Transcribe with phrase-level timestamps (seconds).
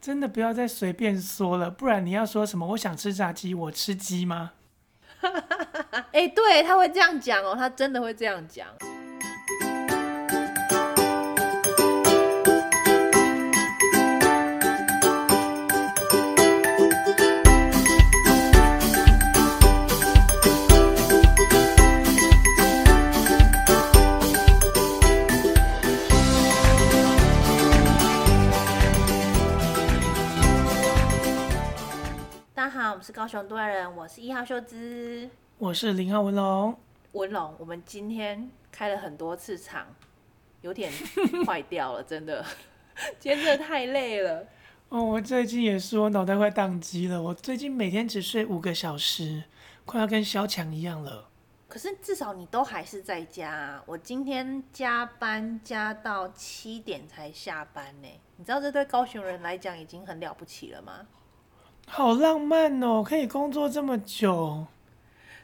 [0.00, 2.66] 真的不要再随便说了，不然你要说什么？
[2.68, 4.52] 我想吃炸鸡，我吃鸡吗？
[6.12, 8.66] 哎、对，他会这样讲哦，他真的会这样讲。
[33.10, 35.28] 是高雄都爱人，我是一号秀芝，
[35.58, 36.78] 我是零号文龙。
[37.10, 39.84] 文龙，我们今天开了很多次场，
[40.60, 40.92] 有点
[41.44, 42.46] 坏掉了，真的，
[43.18, 44.46] 今天真的太累了。
[44.90, 47.20] 哦，我最近也是，我脑袋快宕机了。
[47.20, 49.42] 我最近每天只睡五个小时，
[49.84, 51.28] 快要跟小强一样了。
[51.66, 53.82] 可是至少你都还是在家啊。
[53.86, 61.04] 我今天加班加到七点才下班呢，你知道这对高雄人来讲已经很了不起了吗？
[61.92, 64.64] 好浪漫哦，可以工作这么久。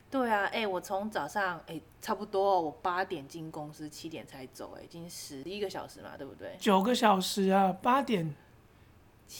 [0.08, 6.56] 对啊，哎、欸，我从早上哎、欸，差不多我八点进公司，七点才走，哎，已经十一个小时嘛，对不对？
[6.60, 8.32] 九个小时啊，八点，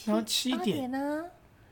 [0.05, 1.25] 然后七点，点呢，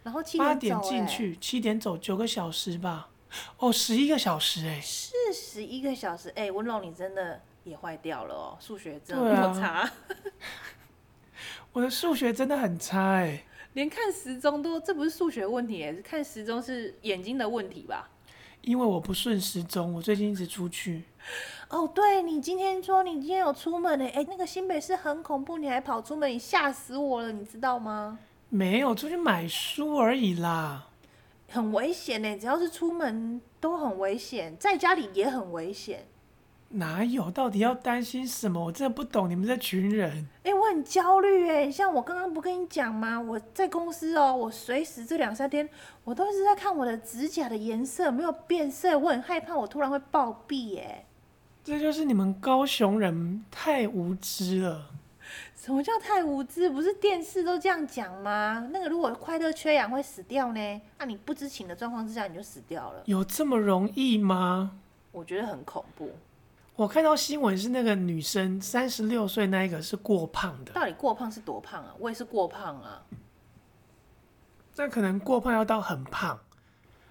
[0.05, 3.11] 然后七八点进去，七点走，九个小时吧。
[3.59, 9.81] 哦，十一个小时哎，是十一个小时，哎，温龙你真的也坏掉了哦，数学真的那么差。
[9.81, 9.93] 啊、
[11.75, 13.43] 我的数学真的很差哎。
[13.75, 18.09] 连看时钟都，这不是数学问题，看时钟是眼睛的问题吧？
[18.63, 21.03] 因为我不顺时钟，我最近一直出去。
[21.69, 24.09] 哦，对，你今天说你今天有出门呢？
[24.15, 28.19] 哎，那个新北市很恐怖，你还跑出门，你吓死我了，你知道吗？
[28.49, 30.89] 没有，出去买书而已啦。
[31.51, 36.07] 很危险呢，只要是出门都很危险，在家里也很危险。
[36.75, 37.31] 哪有？
[37.31, 38.65] 到底要担心什么？
[38.65, 40.29] 我真的不懂你们这群人。
[40.43, 43.21] 哎、欸，我很焦虑哎，像我刚刚不跟你讲吗？
[43.21, 45.69] 我在公司哦，我随时这两三天，
[46.05, 51.05] 我都是在看我的指甲的颜色没有变色，我很害怕我突然会暴毙哎。
[51.63, 54.91] 这就是你们高雄人太无知了。
[55.57, 56.69] 什么叫太无知？
[56.69, 58.69] 不是电视都这样讲吗？
[58.71, 60.61] 那个如果快乐缺氧会死掉呢？
[60.99, 63.03] 那、啊、你不知情的状况之下你就死掉了。
[63.07, 64.73] 有这么容易吗？
[65.11, 66.11] 我觉得很恐怖。
[66.77, 70.73] 我看到新闻是那个女生三十六岁，那一个是过胖的。
[70.73, 71.95] 到底过胖是多胖啊？
[72.01, 73.01] 我也是过胖啊。
[74.75, 76.41] 那可能过胖要到很胖，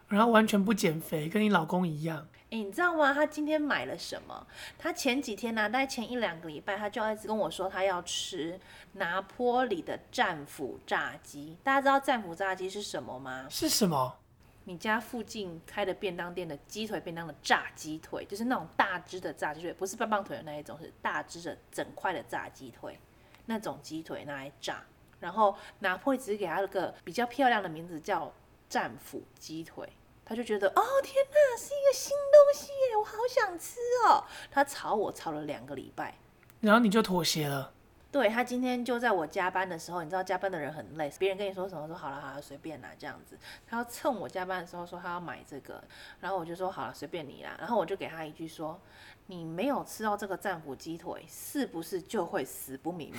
[0.09, 2.27] 然后完全不减肥，跟你老公一样。
[2.47, 3.13] 哎、欸，你知道吗？
[3.13, 4.45] 他今天买了什么？
[4.77, 8.59] 他前几天呢、啊，大概前一两个礼拜，他就一直跟我说他要吃
[8.91, 11.57] 拿坡里的战斧炸鸡。
[11.63, 13.47] 大家知道战斧炸鸡是什么吗？
[13.49, 14.17] 是什么？
[14.65, 22.99] 你家附近开的便当店的鸡腿便当的炸鸡腿，就是那种大只的炸鸡腿，不是棒棒腿的那一种，是大只的整块的炸鸡腿。
[23.45, 24.81] 那种鸡腿拿来炸，
[25.19, 28.33] 然后拿破只是给他了个比较漂亮的名字叫
[28.69, 29.85] 战斧鸡腿，
[30.23, 34.23] 他就觉得哦天哪，是一个新东西耶，我好想吃哦。
[34.49, 36.17] 他吵我吵了两个礼拜，
[36.61, 37.73] 然后你就妥协了。
[38.13, 43.35] 对，他今天就在我加班的时候，你知道加班的人很累，别人跟你说什么说好了好了随便啦这样子，
[43.67, 45.83] 他要趁我加班的时候说他要买这个，
[46.19, 48.79] 然后我就说好了随便你啦，然后我就给他一句说，
[49.25, 53.15] 你没有吃到这个战斧鸡腿，是不是就会死不瞑目？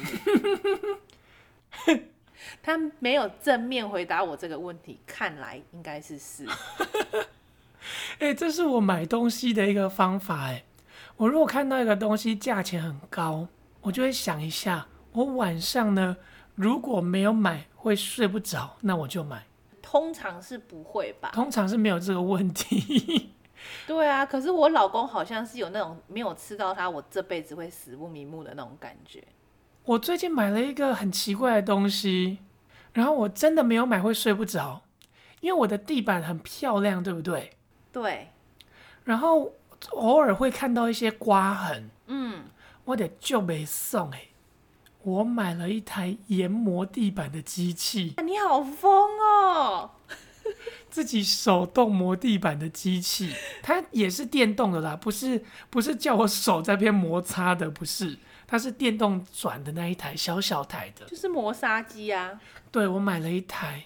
[2.62, 6.47] 他没有正面回答我这个问题，看来应该是是。
[8.21, 10.62] 哎、这是我买东西的一个方法哎，
[11.16, 13.49] 我如果看到一个东西价钱很高。
[13.84, 16.17] 我就会想一下，我晚上呢，
[16.55, 19.45] 如果没有买会睡不着，那我就买。
[19.83, 21.31] 通常是不会吧？
[21.34, 23.33] 通常是没有这个问题。
[23.87, 29.22] 对啊，可是我老公好像是有那种没有吃到它，我这辈子会死不瞑目的那种感觉。
[29.84, 32.39] 我最近买了一个很奇怪的东西，
[32.95, 34.81] 然后我真的没有买会睡不着，
[35.41, 37.51] 因为我的地板很漂亮，对不对？
[37.93, 38.28] 对。
[39.05, 39.53] 然后
[39.91, 41.91] 偶尔会看到一些刮痕。
[42.06, 42.23] 嗯。
[42.84, 44.28] 我得就没送哎！
[45.03, 48.15] 我买了一台研磨地板的机器。
[48.25, 49.91] 你好疯哦！
[50.91, 62.41] 自己手动磨地板的机器，它也是电动的啦，不是不是叫我手在边摩擦的，不是，它是电动转的那一台小小台的，就是磨砂机啊。
[62.71, 63.84] 对，我买了一台。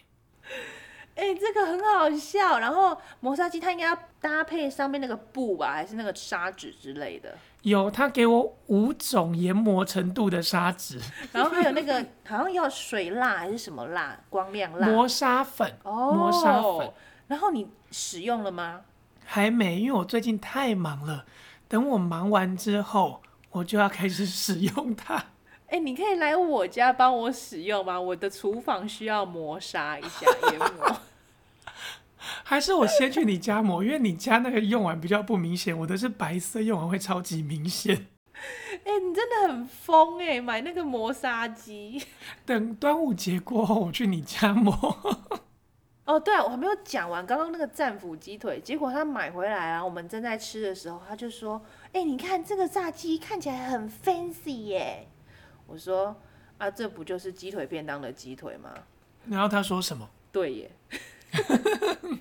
[1.14, 2.58] 哎、欸，这个很好笑。
[2.58, 7.36] 然后磨砂机它应该要搭配上面那个布吧，还是那个砂纸之类的？
[7.62, 11.00] 有，他给我五种研磨程度的砂纸，
[11.32, 16.90] 然后还有那个 好像要水蜡还是什么蜡，光亮蜡，磨砂粉哦，磨砂粉。
[17.26, 18.82] 然后你使用了吗？
[19.24, 21.26] 还没，因为我最近太忙了。
[21.68, 23.20] 等我忙完之后，
[23.50, 25.16] 我就要开始使用它。
[25.68, 28.00] 哎、欸，你可以来我家帮我使用吗？
[28.00, 30.96] 我的厨房需要磨砂一下，研磨。
[32.44, 38.06] 还是我先去你家磨，因为你家那个用完比较不明显，我的是白色，用完会超级明显。
[38.84, 42.02] 哎、欸，你真的很疯哎，买那个磨砂机。
[42.46, 44.72] 等端午节过后，我去你家磨。
[46.04, 51.60] 哦，对啊，我还没有讲完，刚刚那个战斧鸡腿，结果他买回来啊，我们正在吃的时候，他就说
[51.92, 55.08] ：“哎、欸，你看这个炸鸡看起来很 fancy 耶。”
[55.66, 56.16] 我说
[56.56, 58.72] ：“啊，这不就是鸡腿便当的鸡腿吗？”
[59.28, 60.08] 然后他说什么？
[60.32, 60.70] 对耶。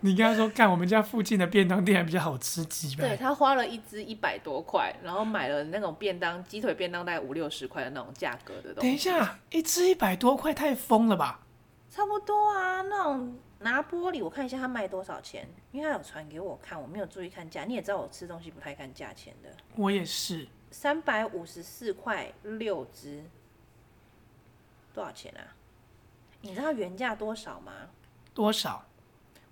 [0.00, 3.02] 你跟他说，看我们家附近的便当店还比较好吃鸡吧？
[3.02, 8.80] 对，他花了一只一百多块，然后买了那种便当鸡腿便当，大概五六十块的那种价格的东西。
[8.80, 11.40] 等一下，一只一百多块，太疯了吧？
[11.90, 17.64] 差不多啊，那种拿玻璃，我看一下他卖多少钱，因为他有传给我看，我没有注意看价。
[17.64, 19.50] 你也知道我吃东西不太看价钱的。
[19.74, 20.46] 我也是。
[20.70, 23.24] 三百五十四块六只，
[24.94, 25.42] 多少钱啊？
[26.42, 27.72] 你知道原价多少吗？
[28.38, 28.84] 多少？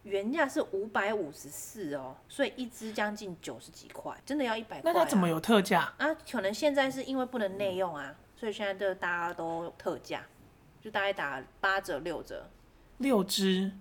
[0.05, 4.93] 原价是五百五十四哦，所以一支将近九十几块，真的要一百块。
[4.93, 6.15] 那它怎么有特价啊？
[6.31, 10.23] 可能现在是因为不能内用啊，所以现在就大家都特价。
[10.81, 12.49] 就大概打八折六折，
[12.99, 13.73] 六支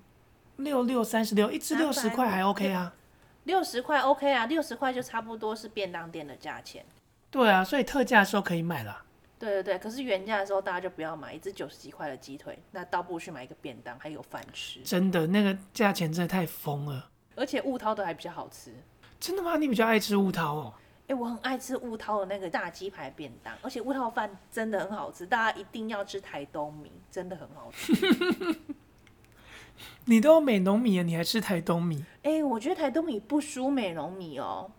[0.56, 2.96] 六六三十六，一支六十块还 OK 啊，
[3.44, 6.84] 六十块 OK 啊，六十块就差不多是便当店的价钱。
[7.30, 9.05] 对啊，所以特价的时候可以买了。
[9.38, 14.80] 对对对，可是原价的时候大家就不要买，一只九十几块的鸡腿，那倒不如去买一个便当，还有饭吃。
[14.82, 18.74] 真的，那个价钱真的太疯了，而且雾涛的还比较好吃。
[19.20, 19.58] 真的吗？
[19.58, 20.74] 你比较爱吃雾涛哦？
[21.08, 27.94] 哎、欸，我很爱吃雾涛的那个大鸡排便当，而且雾涛饭真的很好吃，大家一定要吃台东米，真的很好吃。
[30.06, 32.06] 你都有美浓米了，你还吃台东米？
[32.24, 34.72] 哎、欸，我觉得台东米不输美浓米哦。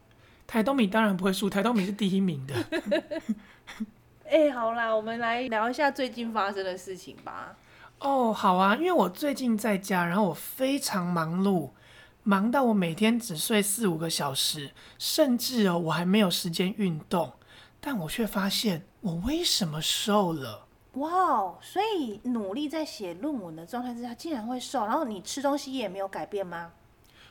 [0.46, 2.54] 台东米当然不会输，台东米是第一名的。
[4.28, 7.56] 哎、欸，好啦，我们来聊一下最近发生的事情吧。
[8.00, 11.70] 哦，好啊，因为我最近在家，然后我非常忙碌。
[12.24, 17.34] 忙到我每天只睡四五个小时，甚至哦，我还没有时间运动，
[17.80, 20.66] 但我却发现我为什么瘦了？
[20.94, 26.72] 哇哦，所以努力在写论文的状态之下，竟然会瘦，然后你吃东西也没有改变吗？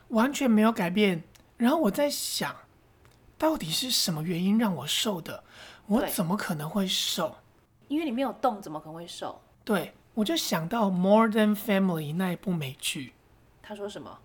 [0.10, 1.24] 完全没有改变。
[1.58, 2.56] 然后我在想，
[3.38, 5.44] 到底是什么原因让我瘦的？
[5.88, 7.36] 我怎么可能会瘦？
[7.88, 9.42] 因为你没有动，怎么可能会瘦？
[9.64, 13.14] 对，我就想到《Modern Family》那一部美剧。
[13.62, 14.20] 他说什么？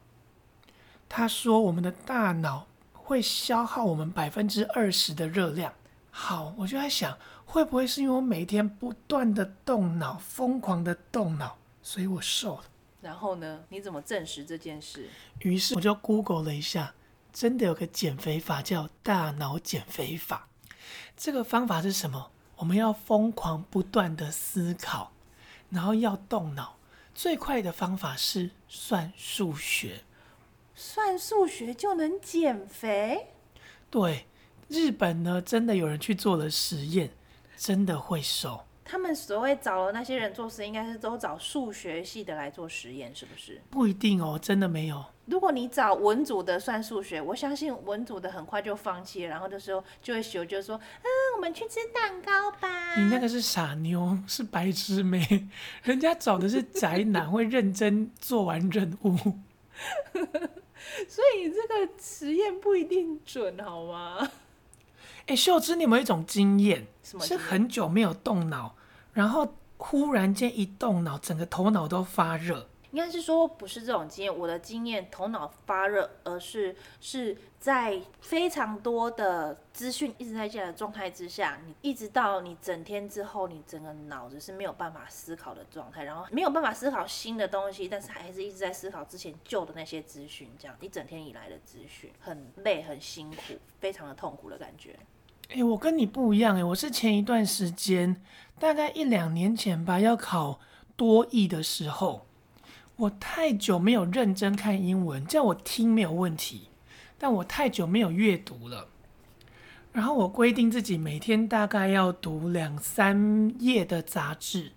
[1.09, 5.75] 他说：“我们的大脑会消耗我们百分之二十的热量。”
[6.13, 12.65] 好，我就在想，会不会是因为我每天不断的动脑，疯狂的动脑，所以我瘦了？
[13.01, 13.65] 然后呢？
[13.71, 15.09] 你怎么证实这件事？
[15.39, 16.95] 于是我就 Google 了一下，
[17.33, 20.49] 真的有个减肥法叫大脑减肥法。
[21.23, 22.31] 这个方法是什么？
[22.57, 25.13] 我们要疯狂不断的思考，
[25.69, 26.79] 然后要动脑。
[27.15, 30.05] 最快的方法是算数学。
[30.75, 33.35] 算数学就能减肥？
[33.91, 34.25] 对，
[34.69, 37.11] 日本呢，真的有人去做了实验，
[37.55, 38.65] 真的会瘦。
[38.91, 43.61] 他们所谓找了那些人做实验，应该是都找数学系的来做实验，是不是？
[43.71, 45.05] 不一定哦，真的没有。
[45.27, 51.07] 如果你找文组的算数学，我相信文组的很快就放弃了，然后的时候就会学，就说：“嗯，
[51.37, 55.47] 我们去吃蛋糕吧。”你那个是傻妞，是白痴妹，
[55.85, 59.15] 人家找的是宅男，会认真做完任务。
[61.07, 64.29] 所以这个实验不一定准，好吗？
[65.27, 66.89] 哎，秀芝，你有没有一种经验？
[67.05, 68.75] 是很久没有动脑，
[69.21, 69.47] 然后
[69.77, 72.67] 忽然间一动脑，整个头脑都发热。
[72.91, 94.99] 应该是说不是这种经验，我的经验头脑发热，而是是在非常多的资讯一直在这样的状态之下，你一直到你整天之后，你整个脑子是没有办法思考的状态，然后没有办法思考新的东西，但是还是一直在思考之前旧的那些资讯，这样一整天以来的资讯很累很辛苦，非常的痛苦的感觉。
[95.53, 98.23] 哎，我跟你不一样哎，我是前一段时间
[98.61, 100.61] 大概一两年前吧，要考
[100.97, 102.27] 多译的时候。
[102.95, 106.69] 我太久没有认真看英文，叫我听没有问题，
[107.19, 108.87] 但我太久没有阅读了。
[109.93, 114.73] 然后我规定自己每天大概要读两三页的杂志，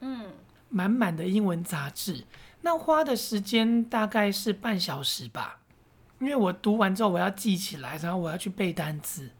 [0.00, 0.32] 嗯，
[0.70, 2.24] 满满的英文杂志。
[2.62, 5.60] 那花的时间大概是半小时吧，
[6.18, 9.30] 因为我读完之后我要记起来，然后我要去背单词。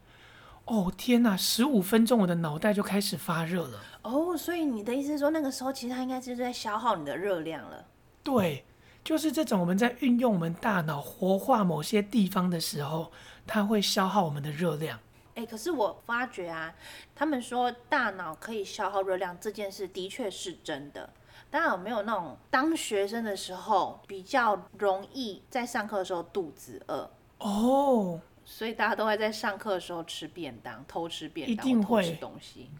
[0.66, 3.80] 哦天哪，十五分钟我的脑袋就开始发热了。
[4.02, 7.84] 哦，所以你的意思是说，那个时候其实它应该就是在消耗你的热量了。
[8.22, 8.64] 对，
[9.04, 13.12] 就是这种我们在运用我们大脑活化某些地方的时候，
[13.46, 14.98] 它会消耗我们的热量。
[15.36, 16.74] 哎，可是我发觉啊，
[17.14, 21.08] 他们说大脑可以消耗热量这件事的确是真的。
[21.48, 27.08] 大家有没有那种当学生的时候比较容易在上课的时候肚子饿
[27.38, 28.20] 哦？
[28.48, 32.70] 所以大家都会在上课的时候吃便当，偷吃便当，一定会偷吃东西。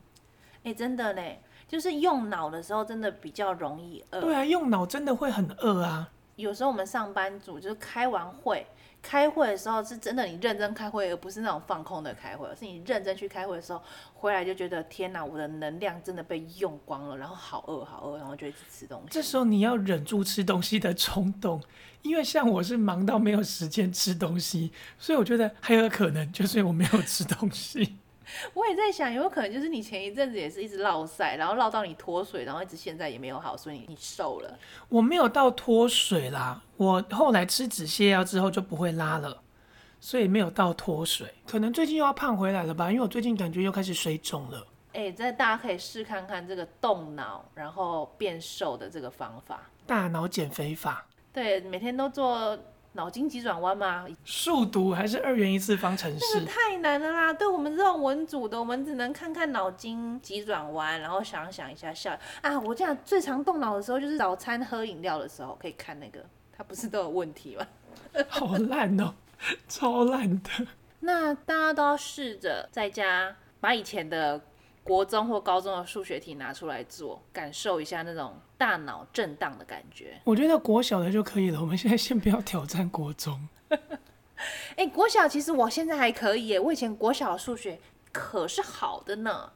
[0.62, 4.20] 哎，真的嘞，就是用脑的时候真的比较容易饿。
[4.20, 6.08] 对啊，用脑真的会很饿啊。
[6.37, 8.64] 有时候我们上班族就是开完会。
[9.08, 13.80] 开会的时候是真的，你认真开会，而不是那种放空的开会，而是你认真去开会的时候，
[14.14, 19.08] 回来就觉得天哪，我的能量真的被用光了，然后好饿好饿，然后就一直吃东西。
[19.10, 21.62] 这时候你要忍住吃东西的冲动，
[22.02, 27.96] 因为像我是忙到没有时间吃东西，所以我觉得还有可能就是我没有吃东西。
[28.54, 34.59] 我也在想，有没有可能就是你前一阵子也是一直落晒，然后落到你脱水，然后一直现在也没有好，所以你瘦了。
[34.88, 39.42] 我没有到脱水啦，我后来吃止泻药之后就不会拉了，
[40.00, 41.33] 所以没有到脱水。
[41.47, 42.90] 可能最近又要胖回来了吧？
[42.90, 44.66] 因为我最近感觉又开始水肿了。
[44.92, 51.06] 哎、欸，这大家可以试看看这个动脑然后变瘦的这个方法，大脑减肥法。
[51.33, 52.59] 对，每天都做。
[52.96, 54.04] 脑筋急转弯吗？
[54.24, 56.26] 数独还是二元一次方程式？
[56.34, 57.32] 这个太难了啦！
[57.32, 62.58] 对我们这种文组的，我们只能看看脑筋急转弯，然后想想一下笑啊！
[62.58, 66.24] 我这样最常动脑的时候就是早餐喝饮料的时候，可以看那个，
[66.56, 67.66] 它不是都有问题吗？
[68.28, 69.14] 好烂哦，
[69.68, 70.50] 超烂的。
[71.00, 74.40] 那大家都要试着在家把以前的。
[74.86, 80.20] 国中或高中的数学题拿出来做，感受一下那种大脑震荡的感觉。
[80.22, 81.60] 我觉得国小的就可以了。
[81.60, 83.48] 我们现在先不要挑战国中。
[83.68, 86.60] 哎、欸，国小其实我现在还可以耶。
[86.60, 87.80] 我以前国小的数学
[88.12, 89.50] 可是好的呢。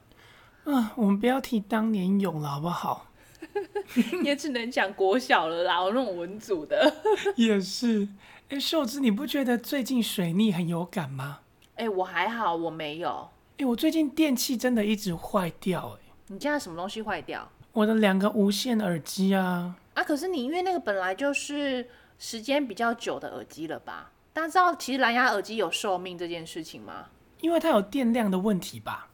[0.65, 3.07] 啊，我们不要提当年勇了，好不好？
[4.23, 5.81] 也只能讲国小了啦。
[5.81, 6.93] 我那种文组的
[7.37, 8.03] 也是。
[8.49, 11.39] 哎、欸，秀芝，你不觉得最近水逆很有感吗？
[11.75, 13.29] 哎、欸，我还好，我没有。
[13.57, 17.47] 欸、我最近电器真的一直坏掉、欸，你家什么东西坏掉？
[17.73, 19.75] 我的两个无线耳机啊。
[19.93, 24.11] 啊，可是你因为那个本来就是时间比较久的耳机了吧？
[24.33, 27.05] 大家知道其实蓝牙耳机有寿命这件事情吗？
[27.41, 29.09] 因为它有电量的问题吧？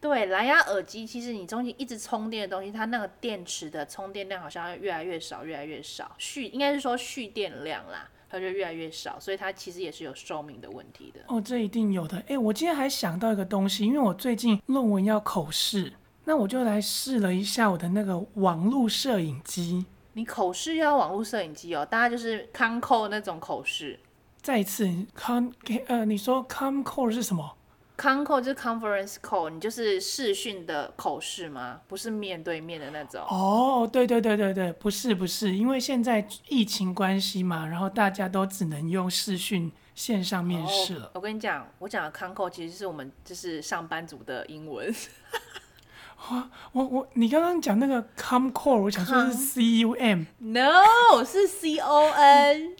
[0.00, 8.08] 对，蓝牙耳机其实你中间一直充电的东西，它那个电池的充电量好像越来越少，越来越少，蓄应该是说蓄电量啦。
[8.30, 11.20] 它就越来越少，所以它其实也是有寿命的问题的。
[11.28, 12.22] 哦，这一定有的。
[12.28, 19.86] 哎，我今天还想到一个东西，因为我最近论文要口试，那我就来试了一下我的那个网络摄影机。
[20.12, 21.86] 你口试要网络摄影机哦？
[21.86, 23.98] 大概就是 Concord 那种口试。
[24.42, 24.84] 再一次
[25.16, 25.50] ，Con
[25.86, 27.56] 呃，你说 Concord 是什么
[27.98, 31.80] ？Con call 就是 conference call，你就是视讯的口试吗？
[31.88, 33.20] 不是面对面的那种。
[33.28, 41.06] 哦，对对对对对，不是不是，因为现在疫情关系嘛，然后大家都只能用视讯线上面试了。
[41.06, 44.94] 哦，我跟你讲，我讲的 con call 其实是我们就是上班族的英文。
[46.30, 52.76] 我我我，你刚刚讲那个 com call，我想说是 c u m，no 是 c o n。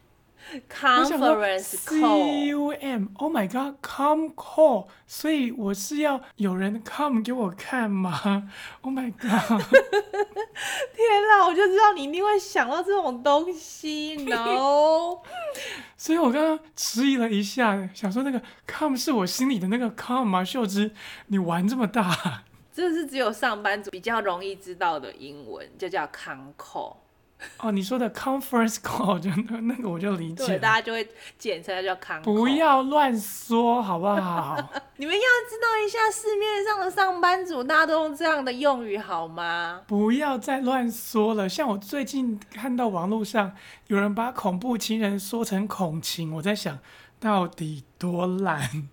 [0.69, 8.50] Conference call，C U M，Oh my God，Come call，所以我是要有人 come 给我看吗
[8.81, 15.19] ？Oh my God，天哪，我就知道你一定会想到这种东西，No，
[15.99, 20.43] 所以我刚刚迟疑了一下，想说那个 come 是我心里的那个 come 吗？
[20.45, 20.93] 秀芝，
[21.26, 26.97] 你玩这么大，这是只有上班族比较容易知道的英文，就叫 Come call。
[27.59, 32.21] 哦，你说的 conference call 就那那个我就理解了，对，大家就会简称叫 con。
[32.23, 34.57] 不要乱说，好不好？
[34.97, 39.83] 你们要知道一下市面上的上班族，大家都用这样的用语好吗？
[39.87, 41.49] 不要再乱说了。
[41.49, 43.54] 像我最近看到网络上
[43.87, 46.78] 有人把恐怖情人说成恐情，我在想
[47.21, 48.88] 到底多烂。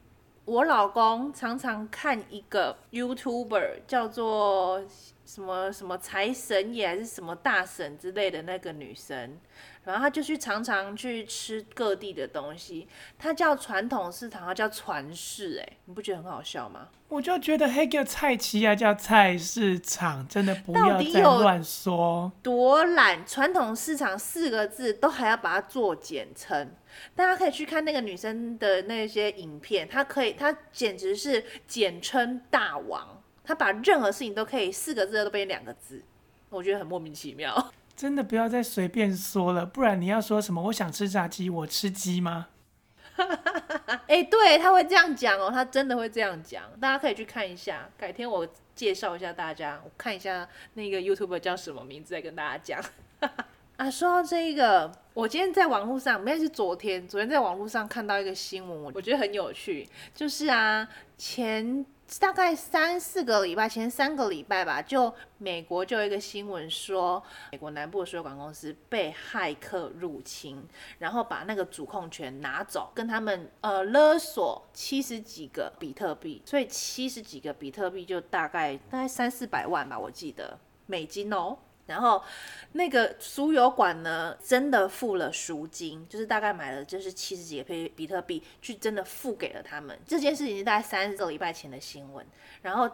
[0.46, 4.84] 我老公常常看一个 YouTuber 叫做。
[5.26, 9.38] 什么什么财神爷还是什么大神之类的那个女生，
[9.84, 12.88] 然后她就去常常去吃各地的东西。
[13.18, 16.90] 她叫传统市场，她叫传市，哎，你不觉得很好笑吗？
[17.08, 22.32] 我就觉得黑叫菜奇啊，叫菜市场，真的不要再乱说。
[22.44, 26.72] 多懒，传统市场四个字都还要把它做简称。
[27.16, 33.24] 大家可以去看那个女生的那些影片，她可以，她简直是简称大王。
[33.46, 36.02] 他把任何事情都可以四个字都变成两个字，
[36.50, 37.72] 我觉得很莫名其妙。
[37.96, 40.64] 真的不要再随便说了，不然你要说什么？
[40.64, 42.48] 我想吃炸鸡，我吃鸡吗？
[43.88, 46.64] 哎、欸，对，他会这样讲哦，他真的会这样讲。
[46.82, 52.84] 大家可以去看一下，改天我介绍一下大家，我看一下那个 YouTuber 叫什么名字，再跟大家讲。
[53.78, 60.86] 啊，说到这一个，我今天在网络上，应该是昨天，昨天在网络上看到一个新闻，我我觉得很有趣，就是啊，
[61.18, 61.86] 前。
[62.20, 67.22] 大概三四个礼拜前，三个礼拜吧，就美国就有一个新闻说，
[67.52, 70.64] 美国南部的水管公司被骇客入侵，
[71.00, 81.58] 然后把那个主控权拿走，跟他们呃勒索七十几个比特币，所以七十几个比特币就大概大概三四百万吧，我记得美金哦。
[81.88, 82.22] 然后
[82.72, 89.98] 那个输油管呢，真的付了赎金，就是大概买了就是七十几个比比特币，去真的付给了他们。
[90.08, 92.26] 这件事情是大概三十个礼拜前的新闻。
[92.62, 92.90] 然后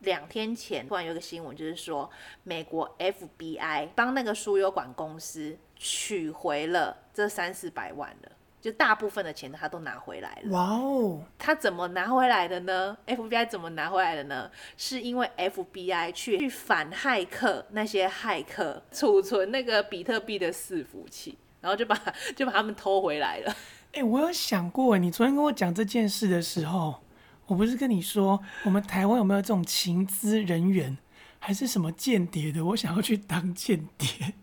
[0.00, 2.08] 两天前突然有个新闻，就是说
[2.44, 8.32] 美国 FBI 帮那个输油管公司取回了这三四百万了。
[8.66, 10.50] 就大部分的钱他都拿回来了。
[10.50, 11.22] 哇哦！
[11.38, 14.50] 他怎么拿回来的呢？FBI 怎么拿回来的呢？
[14.76, 21.96] 是因为 FBI 去去反骇客那些骇客储存那个比特币的伺服器，然后就把
[22.34, 23.52] 就把他们偷回来了。
[23.92, 27.04] 哎、欸，我有想过，你昨天跟我讲这件事的时候，
[27.46, 30.98] 我不是跟你说，我们台湾有没有这种情资人员，
[31.38, 32.64] 还是什么间谍的？
[32.64, 34.34] 我想要去当间谍。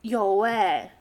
[0.00, 0.92] 有哎、欸。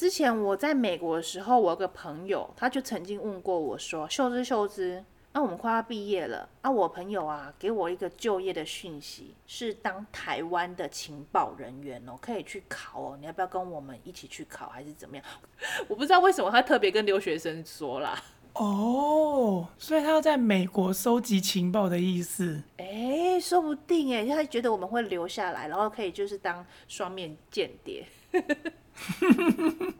[0.00, 5.04] 之前我在美国的时候，我有个朋友，他就曾经问过我说：“秀芝，秀芝，
[5.34, 15.24] 那、啊、我们快要毕业了，啊，我朋友啊，给我一个就业的讯息，是当台湾的情报人员哦，可以去考哦，你要不要跟我们一起去考，还是怎么样？
[15.86, 18.18] 我不知道为什么他特别跟留学生说啦。
[18.54, 22.62] 哦，所以他要在美国收集情报的意思？
[22.78, 28.06] 哎，说不定哎，他觉得我们会留下来，然后可以就是当双面间谍。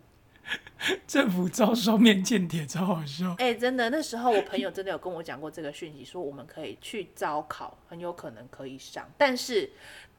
[1.06, 3.34] 政府招收面间谍，超好笑！
[3.38, 9.70] 哎、欸，真的，那时候我朋友真的有跟我讲过这个讯息，说我们可以去招考，很有可能可以上，但是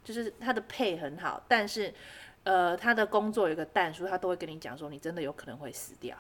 [0.04, 1.94] 就是他的配很好，但是
[2.44, 6.16] 呃，他的工作有一个但书，他都会跟你讲说，你真的有可能会死掉。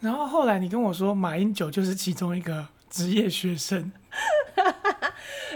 [0.00, 3.90] 然后后来你跟我说，马英九就是其中一个职业学生。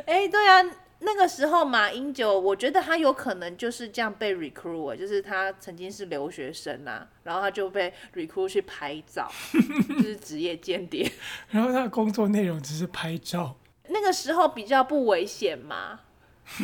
[0.07, 0.63] 哎、欸，对啊。
[1.05, 9.29] 那个时候马英九，我觉得他有可能就是这样被 recruit，就是他曾经是留学生啊，然后他就被 recruit 去拍照，
[9.89, 11.11] 就是职业间谍。
[11.51, 13.57] 然后他的工作内容只是拍照。
[13.89, 16.01] 那个时候比较不危险嘛，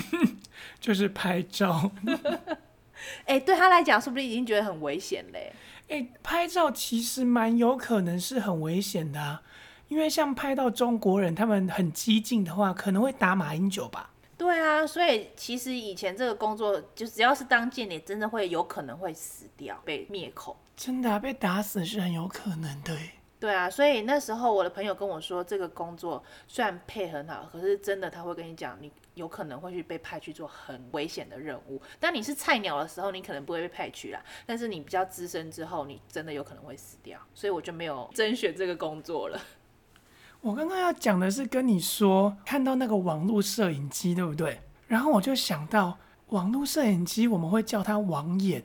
[0.79, 1.91] 就是拍照。
[3.25, 5.53] 哎、 欸，对他来讲，是不是已经觉得很危险嘞？
[5.89, 9.43] 哎、欸，拍照其实蛮有可能是很危险的啊，
[9.89, 14.08] 因为像拍到中国人他们很激进的话，可能会打马英九吧。
[14.39, 20.57] 对啊，所以其实以前这个工作，就只要是当间谍，真的会有可能会死掉，被灭口。
[20.77, 22.97] 真的啊，被打死是很有可能的。
[23.41, 31.83] 对啊，所以那时候我的朋友跟我说，这个工作虽然配很好，可是真的他会跟你讲，你有可能会去被派去做很危险的任务。
[31.99, 37.19] 当你是菜鸟的时候，你可能不会被派去啦，但是你比较资深之后，你真的有可能会死掉。
[37.35, 39.41] 所以我就没有 甄选这个工作了。
[40.41, 44.61] 我刚刚要讲的是跟你说，看到那个网络摄影机，对不对？
[44.87, 45.99] 然后我就想到，
[46.29, 48.63] 网络摄影机我们会叫它网眼，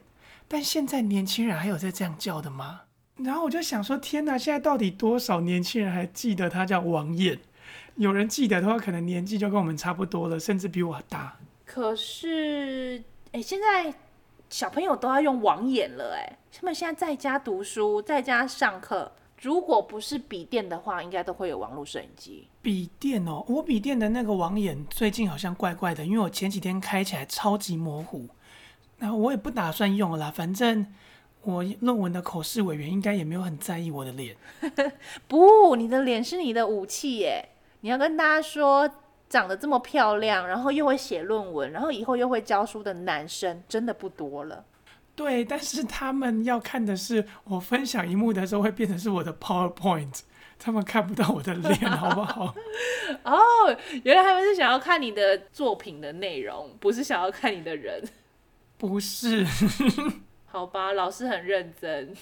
[0.48, 2.82] 但现在年轻人还有在这样叫的吗？
[3.18, 7.40] 然后我就想说，天哪，现在到底多少年轻人还记得它叫网眼？
[7.96, 11.38] 有人记得的话，可能年纪就跟我们差不多了，甚至比我大。
[11.66, 13.94] 可是，哎，现在
[14.50, 19.12] 小朋友都要用网眼了，哎，他们现在在家读书，在家上课。
[19.44, 22.48] 如果不是笔电的话，应该都会有网络摄影机。
[22.62, 28.26] 笔电哦，我笔电的那个网眼最近好像怪怪的，因为我前几天开起来超级模糊。
[29.00, 30.88] 然后我也不打算用了啦，反正
[31.42, 34.38] 我论文的口试委员应该也没有很在意我的脸。
[35.28, 37.50] 不，你的脸是你的武器耶！
[37.82, 38.90] 你要跟大家说，
[39.28, 44.64] 长得这么漂亮，然后又会写论文，然后以后又会教书的男生，真的不多了。
[45.16, 50.22] 对，但是他们要看的是我分享一幕的时候会变成是我的 PowerPoint，
[50.58, 52.56] 他们看不到我的脸，好不好？
[53.24, 53.38] 哦，
[54.04, 58.04] 原来他们是想要看你的作品的内容，不是想要看你的人。
[58.80, 59.46] 不是，
[60.46, 62.16] 好吧，老师很认真。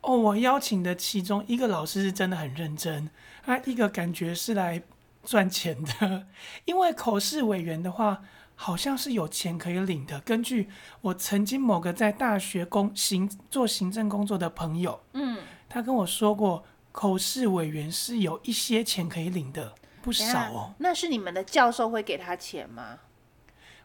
[0.00, 3.10] 哦，我邀请的其中一个老师是真的很认真，
[3.44, 4.82] 他一个感觉是来
[5.22, 6.26] 赚钱的，
[6.64, 8.22] 因为口试委员的话。
[8.62, 10.20] 好像是有钱可以领的。
[10.20, 10.68] 根据
[11.00, 20.74] 我曾经某个在大学工行做行政工作的朋友，嗯，他跟我说过，口试委员是有一些钱可以领的，不少哦。
[20.78, 23.00] 那是你们的教授会给他钱吗？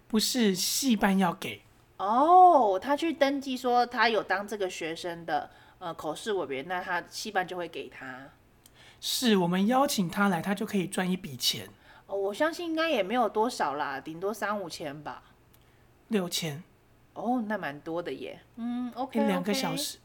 [0.08, 1.64] 不是，系办要给。
[1.98, 8.30] 哦，他去登记说他有当这个学生的呃口试委员，那他系办就会给他。
[9.02, 11.68] 是我们邀请他来，他就可以赚一笔钱。
[12.08, 15.24] 哦，我相信应该也没有多少啦，顶多三五千吧。
[16.08, 16.64] 六千。
[17.14, 18.40] 哦，那蛮多的耶。
[18.56, 19.98] 嗯，OK，两个小时，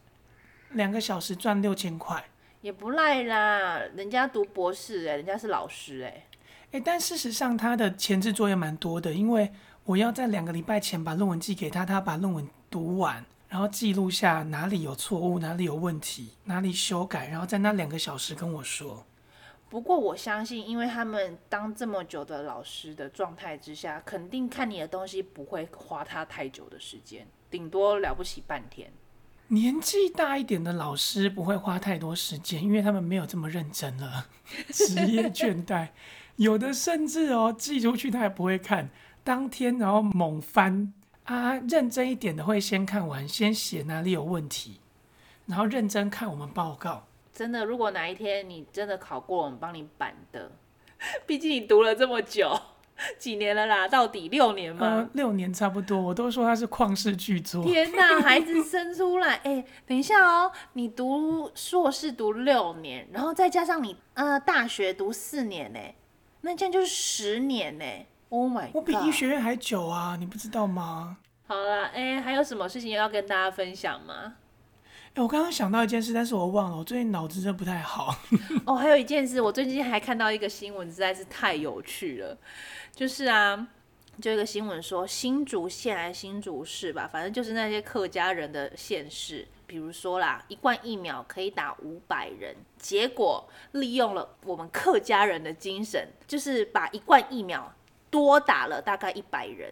[0.71, 2.25] 两个小时赚六千块，
[2.61, 3.79] 也不赖啦。
[3.95, 6.25] 人家读博士哎，人家是老师哎。
[6.71, 9.53] 哎，但事实上他的前置作业蛮多的，因为
[9.85, 19.05] 我要在两个礼拜前把论文寄给他，他把论文读完，然后记录下哪里有错误，哪里有问题，哪里修改，然后在那两个小时跟我说。
[19.73, 28.91] 不过我相信，因为他们当这么久的老师的状态之下，肯定看你的东西不会花他太久的时间，顶多了不起半天。
[29.47, 34.27] 年纪大一点的老师不会花太多时间，因为他们没有这么认真了，
[34.69, 35.87] 职业倦怠。
[36.35, 38.91] 有的甚至哦，寄出去他也不会看，
[39.23, 44.79] 当天然后猛翻啊，认真一点的会先看完，先写哪里有问题，
[45.47, 47.07] 然后认真看我们报告。
[47.33, 50.51] 真的，如果哪一天你真的考过，我们帮你板的。
[51.25, 52.57] 毕竟你读了这么久，
[53.17, 53.87] 几年了啦？
[53.87, 54.85] 到底六年吗？
[54.87, 55.99] 呃，六年差不多。
[55.99, 57.63] 我都说他是旷世巨作。
[57.63, 65.79] 天哪， 孩子生出来，哎、欸，等一下哦，你读硕士读六年，然后再加上你呃大学读四年呢，
[66.41, 67.85] 那这样就是十年呢。
[68.29, 71.17] Oh my God，我比医学院还久啊，你不知道吗？
[71.45, 74.35] 好了，哎、欸，还有什么事情要跟大家分享吗？
[75.15, 76.77] 哎，我刚刚想到一件事，但是我忘了。
[76.77, 78.17] 我最近脑子真的不太好。
[78.65, 82.35] 哦，还有一件事，我最近还看到一个新闻，实在是太有趣了。
[82.91, 83.67] 就是啊，
[84.19, 97.71] 就一个新闻说，新竹县还是新竹市吧，反正就是那些客家人的县市，比如说啦，一罐疫苗可以打五百人，结果利用了我们客家人的精神，就是把一罐疫苗
[98.09, 99.71] 多打了大概一百人。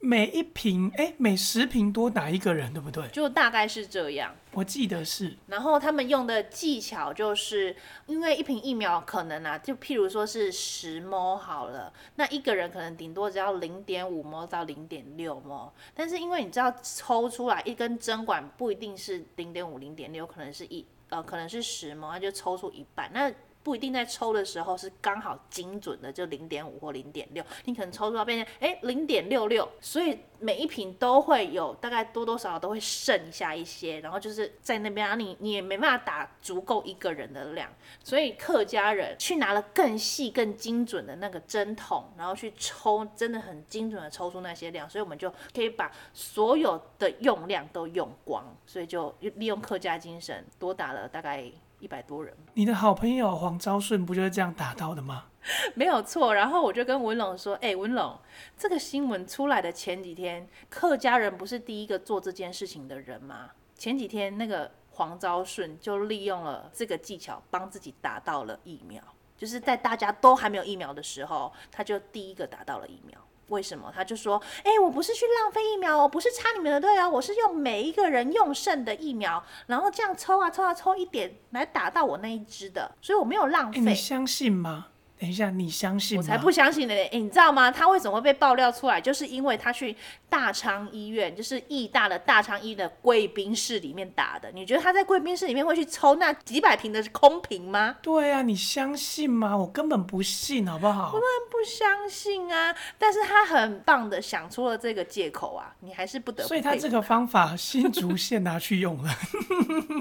[0.00, 3.06] 每一瓶，哎，每十瓶多打一个人，对不对？
[3.08, 5.36] 就大概是这样，我记得是。
[5.48, 7.74] 然后他们用的技巧就是，
[8.06, 23.32] 因为一瓶疫苗可能啊，就譬如说是十 ml 好了，那一个人可能顶多只要零点五 ml 到零点六 ml，但是因为你知道抽出来一根针管不一定是零点五、零点六，可能是一呃可能是十 ml，它就抽出一半那。
[23.68, 37.70] 不一定在抽的时候是刚好精准的，就零点五或零点六，你可能抽出来变成哎零点六六，所以每一瓶都会有大概多多少少都会剩下一些，然后就是在那边啊，你你也没办法打足够一个人的量，
[38.02, 51.52] 所以客家人去拿了更细更精准的那个针筒，然后去抽，真的很精准的抽出那些量，所以我们就可以把所有的用量都用光，所以就利用客家精神多打了大概。
[51.80, 55.26] 一百多人，你的好朋友黄昭顺不就是这样打到的吗？
[55.74, 56.34] 没有错。
[56.34, 58.18] 然后我就跟文龙说：“哎、欸，文龙，
[58.56, 63.50] 这个新闻出来的前几天，客家人不是第一个做这件事情的人吗？
[63.76, 69.00] 前几天那个黄昭顺就利用了这个技巧，帮自己打到了疫苗，
[69.36, 73.92] 就是在大家都还没有疫苗的时候，他就第一个打到了疫苗。”为什么？
[73.94, 84.88] 他就说：“哎、我不是去浪费疫苗，哦不是插你们的队哦，我是用每一个人用剩的疫苗，然后这样抽啊抽啊抽一点来打到我那一支的，所以我没有浪费。”你相信吗？
[85.18, 86.16] 等一下，你相信？
[86.16, 86.94] 我才不相信呢！
[86.94, 87.70] 哎，你知道吗？
[87.70, 89.00] 他为什么会被爆料出来？
[89.00, 89.96] 就是因为他去
[90.28, 94.48] 大昌医院，就是义大的大昌医院的贵宾室里面打的。
[94.52, 97.96] 你觉得他在贵宾室里面会去抽那几百瓶的空瓶吗？
[98.00, 99.56] 对啊，你相信吗？
[99.56, 101.12] 我根本不信，好不好？
[101.12, 102.72] 我当然不相信啊！
[102.96, 106.48] 但是他很棒的想出了这个借口啊，你还是不得不。
[106.48, 109.12] 所以他这个方法新竹县拿去用了。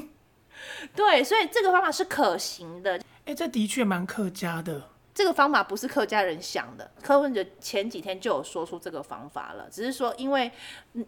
[0.95, 3.01] 对，所以这个方法是可行的。
[3.25, 4.89] 哎，这的确蛮客家的。
[5.17, 10.51] 这个方法不是客家人想的，柯文哲前几天就有说出这个方法了，只是说因为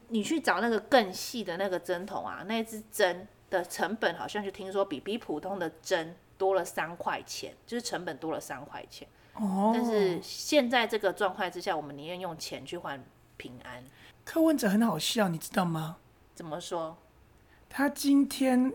[0.07, 9.07] 你去找那个更细的那个针筒啊，那支针的成本好像就听说比比普通的针多了三块钱，就是成本多了三块钱。
[9.35, 9.69] 哦。
[9.75, 12.99] 但是现在这个状况之下，我们宁愿用钱去换
[13.37, 13.83] 平安。
[14.25, 15.97] 柯文哲很好笑，你知道吗？
[16.33, 16.97] 怎么说？
[17.69, 18.73] 他今天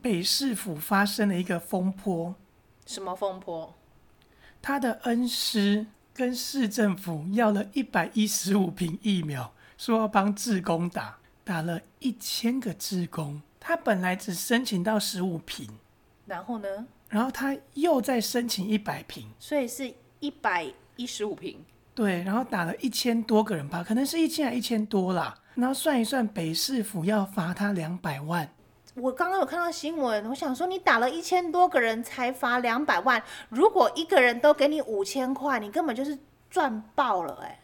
[0.00, 2.36] 北市府发生了一个风波。
[2.86, 3.74] 什么风波？
[4.66, 13.40] 他的恩师跟市政府要了一百一十五瓶疫苗，说要帮志工打，打了一千个志工。
[13.60, 15.70] 他本来只申请到十五瓶，
[16.26, 16.84] 然后呢？
[17.08, 21.64] 然后他又再申请一百瓶，所以是一百一十五瓶。
[21.94, 25.32] 对，然后打了一千多个人吧，可能是一千还一千多啦。
[25.54, 28.50] 然后算一算，北市府要罚他两百万。
[28.96, 37.60] 我刚刚有看到新闻，我想说你打了一千多个人才罚两百万，如果一个人都给你五千块，你根本就是赚爆了哎！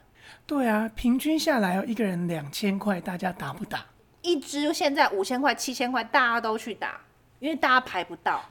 [0.46, 3.86] 对啊，平均下来哦，一个人两千块，大家打不打？
[4.20, 7.00] 一支现在五千块、七千块，大家都去打，
[7.38, 8.42] 因为大家排不到。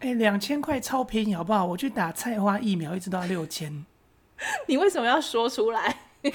[0.00, 1.66] 哎，两千块超便宜，好不好？
[1.66, 3.84] 我去打菜花疫苗，一直到六千。
[4.66, 5.96] 你为什么要说出来？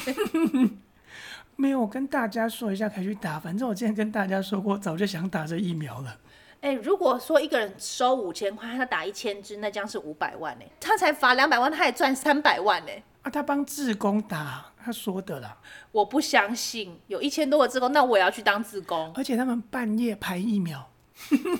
[1.60, 3.38] 没有，我跟大家说一下，可以去打。
[3.38, 6.18] 反正我之前跟大家说过，早就想打这疫苗了。
[6.62, 10.64] 哎，如果说一个人收五千块，他打一千支，那将是五百万呢。
[10.80, 12.92] 他才罚两百万，他也赚三百万呢。
[13.24, 15.58] 啊，他帮志工打，他说的啦。
[15.92, 19.12] 我不相信有一千多个志工，那我也要去当志工。
[19.18, 20.90] 而且他们半夜排疫苗。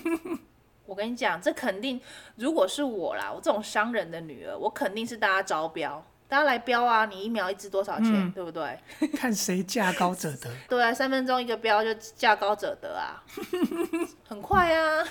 [0.86, 2.00] 我跟你讲，这肯定，
[2.36, 6.02] 如果是我啦，我这种商人的女儿，我肯定是大家招标。
[6.30, 7.04] 大家来标啊！
[7.06, 8.12] 你疫苗一支多少钱？
[8.14, 8.78] 嗯、对不对？
[9.18, 10.48] 看谁价高者得。
[10.68, 13.20] 对啊，三分钟一个标就价高者得啊，
[14.28, 15.04] 很快啊，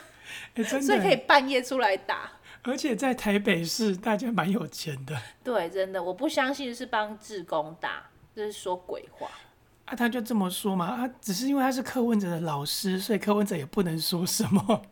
[0.55, 2.31] 欸、所以可以半夜出来打。
[2.63, 5.13] 而且在台北市，大家蛮有钱的。
[5.43, 8.03] 对，真的，我不相信是帮志工打，
[8.33, 9.29] 这、就是说鬼话。
[9.85, 14.83] 啊，他就这么说嘛，啊，只是因为他是柯文哲的老师，所以柯文哲也不能说什么。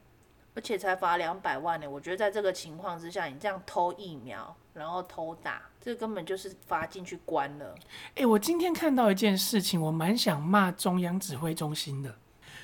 [0.55, 7.75] 而且才罚两百万呢，我觉得在这个情况之下，你这样偷疫苗，然后偷打，这根本就是罚进去关了。
[8.15, 12.15] 哎，我今天看到一件事情，我蛮想骂中央指挥中心的。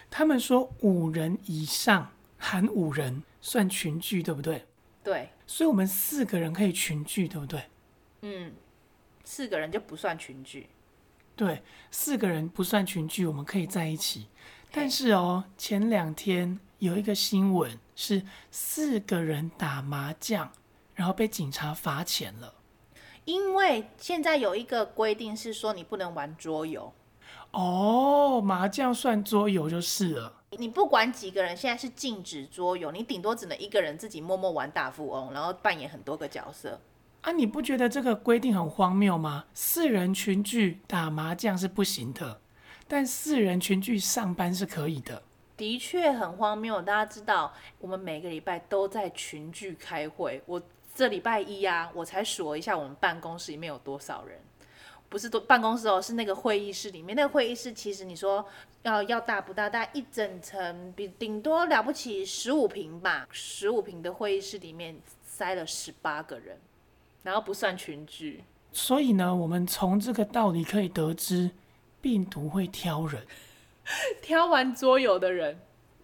[0.09, 4.65] 他们说五人以上含五人算群聚，对不对？
[5.03, 5.29] 对。
[5.47, 7.63] 所以我们四个人可以群聚，对不对？
[8.21, 8.53] 嗯，
[9.23, 10.69] 四个人就不算群聚。
[11.35, 14.27] 对，四个人不算群聚，我们可以在一起。
[14.71, 17.79] 但是哦，前两天有一个新闻。
[17.95, 20.51] 是四个人打麻将，
[20.95, 22.53] 然后被警察罚钱了。
[23.25, 26.93] 因为现在有一个规定是说你不能玩桌游。
[27.51, 30.41] 哦，麻将算桌游就是了。
[30.57, 36.79] 你不管几个人，现在是禁止桌游，你顶多只能一个人自己默默玩大富翁，然后扮演很多个角色。
[37.21, 39.45] 啊，你不觉得这个规定很荒谬吗？
[39.53, 42.41] 四人群聚打麻将是不行的，
[42.87, 45.23] 但四人群聚上班是可以的。
[45.55, 50.41] 的确很荒谬，大家知道，我们每个礼拜都在群聚开会。
[50.47, 50.61] 我
[50.93, 54.39] 这礼拜一啊，我才数了一下我们办公室里面有多少人，
[55.09, 57.15] 不是多办公室哦，是那个会议室里面。
[57.15, 58.45] 那个会议室其实你说
[58.83, 59.69] 要要大不大？
[59.69, 66.59] 大概一整层，比顶多了不起十五平吧，十五平的会议室里面塞了十八个人，
[67.23, 68.43] 然后不算群聚。
[68.71, 71.51] 所以呢，我们从这个道理可以得知，
[72.01, 73.25] 病毒会挑人。
[74.21, 75.59] 挑玩桌游的人，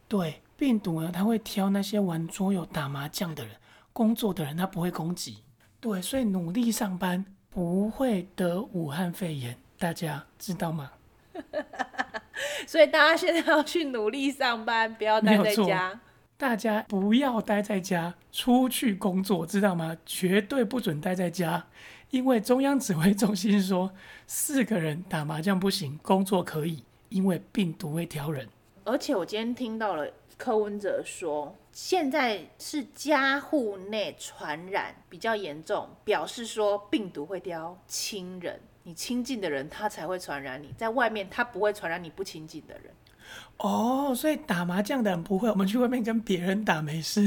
[0.09, 3.55] 对，病毒呢，他会挑那些玩桌游、打麻将的人，
[3.99, 5.39] 工作的人他不会攻击。
[5.81, 10.91] 对，所以努力上班不会得武汉肺炎，大家知道吗？
[12.65, 15.99] 所以大家现在要去努力上班，不要待在家。
[16.37, 19.97] 大家不要待在家，出去工作，知道吗？
[20.05, 21.67] 绝对不准待在家，
[22.09, 23.91] 因为中央指挥中心说，
[24.25, 26.85] 四个人打麻将不行，工作可以。
[27.09, 28.47] 因为病毒会挑人，
[28.85, 30.07] 而且我今天听到了
[30.37, 42.93] 柯文哲说，现在是家户内传染比较严重，表示说病毒会叼亲人，你亲近的人他才会传染你，在外面他不会传染你不亲近的人。
[43.59, 47.25] 哦，所以打麻将的人不会，我们去外面跟别人打没事，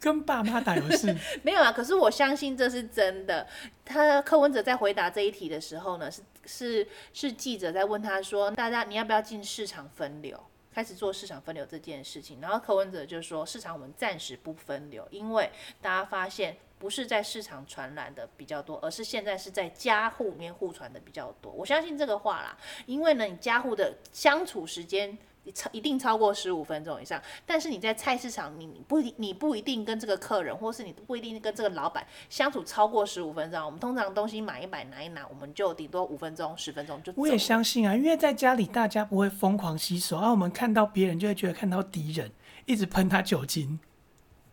[0.00, 1.14] 跟爸妈打游戏。
[1.44, 3.46] 没有啊，可是我相信这是真的。
[3.84, 6.22] 他柯文哲在回答这一题的时候呢，是。
[6.44, 10.42] 是是记者在问他说：“大家你要不要进市场分流，
[10.78, 15.50] 开始做市场分流这件事情？”然后柯文哲就说：“市场我们暂时不分流，因为
[15.82, 21.50] 大家发现不是在市场传染的比较多，而是现在是在家户里面互传的比较多。
[21.50, 25.18] 我相信这个话啦，因为呢，你家户的相处时间。”
[25.52, 33.64] 超一定超过十五分钟以上，但是你在菜市场，你你不你不一定跟这个客人，或是你不一定跟这个老板相处超过十五分钟。
[33.64, 37.12] 我们通常东西买一买拿一拿，我们就顶多五分钟十分钟就。
[37.16, 42.30] 我也相信啊，因为在家里大家不会疯狂洗手，啊，我们看到别人就会觉得看到敌人，
[42.66, 43.78] 一直喷他酒精。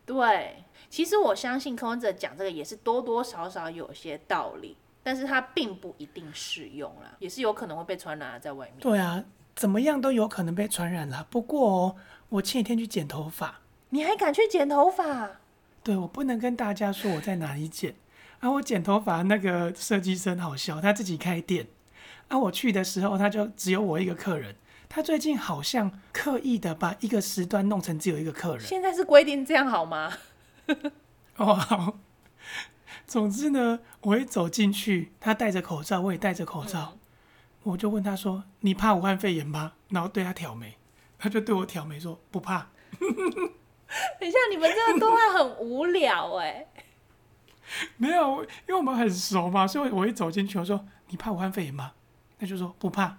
[0.05, 8.75] 对，其实我相信柯文哲讲这个也是多多少少有些道理，但是他并不一定适用啦，也是有可能会被传染在外面。
[8.79, 9.23] 对啊。
[9.55, 11.25] 怎么样都有可能被传染了。
[11.29, 11.95] 不过哦，
[12.29, 15.29] 我前几天去剪头发，你还敢去剪头发？
[15.81, 17.95] 对，我不能跟大家说我在哪里剪。
[18.41, 21.67] 啊，我剪头发那个设计师好笑，他自己开店。
[22.27, 24.55] 啊，我去的时候他就只有我一个客人。
[24.89, 28.65] 他最近好像刻意的把一个时段弄成只有一个客人。
[28.65, 30.11] 现在是规定这样好吗？
[31.37, 31.97] 哦，好。
[33.07, 36.93] 总之呢，我一走进去，他戴着口罩，我也戴着口罩。
[36.93, 36.99] 嗯
[37.65, 40.77] 我就问他说：“你怕武汉肺炎吗？”然后对他挑眉，
[41.17, 42.67] 他就对我挑眉说：“不怕。
[42.99, 46.67] ”等一下，你们这个对话很无聊哎。
[47.97, 51.93] 没有，因为我们很熟嘛，所以我一走进去，我说：“你怕武汉肺炎吗？”
[52.39, 53.17] 他就说：“不怕。”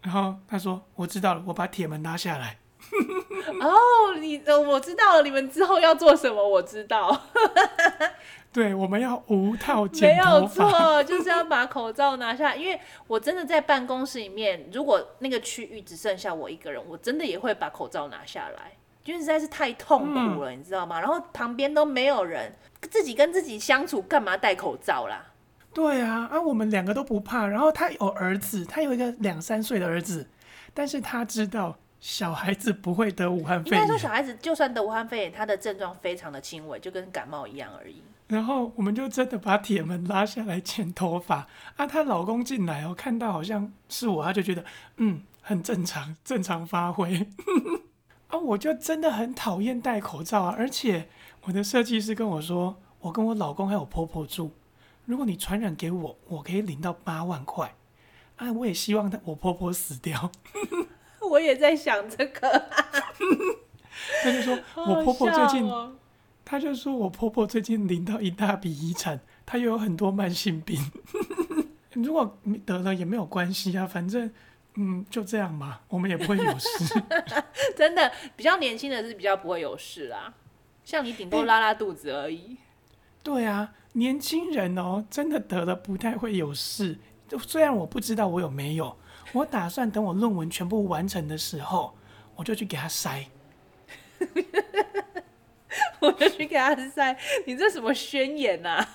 [0.00, 2.58] 然后他说：“我知道了，我把铁门拉下来。”
[3.60, 7.22] 哦，你呃，我知道了，你们之后要做什么，我知道。
[8.58, 10.16] 对，我们要无套剪。
[10.16, 12.56] 没有错，就是要把口罩拿下。
[12.56, 18.72] 因为我真的在办公室里面，如果那个区域只剩下我一个人，我真的也会把口罩拿下来，
[19.04, 20.98] 因为实在是太痛苦了，嗯、你知道吗？
[20.98, 22.52] 然后旁边都没有人，
[22.90, 25.24] 自己跟自己相处，干嘛戴口罩啦？
[25.72, 27.46] 对啊，啊，我们两个都不怕。
[27.46, 30.28] 然后他有儿子，他有一个两三岁的儿子，
[30.74, 33.80] 但是他知道小孩子不会得武汉肺炎。
[33.80, 38.02] 应该说，小孩子就算得武汉肺炎，他的症状非常的轻微，就跟感冒一样而已。
[38.28, 41.86] 然后我们就真的把铁门拉下来剪头发啊！
[41.86, 44.64] 她老公进来哦，看到好像是我，他就觉得
[44.98, 47.26] 嗯，很正常，正常发挥。
[48.28, 50.54] 啊，我就真的很讨厌戴口罩啊！
[50.58, 51.08] 而且
[51.44, 54.50] 我的设计师跟我说，我跟我老公还有婆婆住，
[55.06, 57.74] 如果你传染给我，我可以领到八万块。
[58.36, 60.30] 啊，我也希望他我婆婆死掉。
[61.30, 62.68] 我也在想这个。
[64.22, 65.66] 他就说我婆婆最近。
[66.50, 70.80] 他就说：“我婆婆最近领到一大笔遗产，她又有很多慢性病，
[71.92, 74.32] 如果得了也没有关系啊，反正
[74.76, 77.02] 嗯就这样吧，我们也不会有事。
[77.76, 80.32] 真的，比较年轻的是比较不会有事啦，
[80.86, 82.38] 像你顶多拉拉肚子而已。
[82.38, 82.56] 欸、
[83.22, 86.98] 对啊，年轻人哦，真的得了不太会有事。
[87.28, 88.96] 就虽然我不知道我有没有，
[89.34, 91.94] 我打算等我论文全部完成的时候，
[92.36, 93.26] 我就去给他筛。”
[96.00, 98.88] 我就去给他筛，你这什么宣言呐、啊？